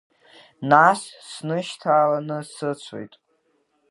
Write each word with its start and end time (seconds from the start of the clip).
Нас 0.69 1.01
снышьҭаланы 1.29 2.39
сыцәоит. 2.53 3.13